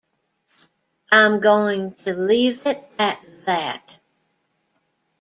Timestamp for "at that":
2.97-3.99